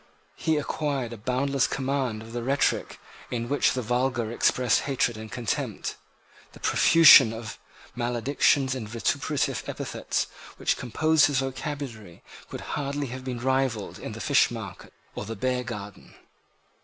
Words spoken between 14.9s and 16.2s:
or the beargarden.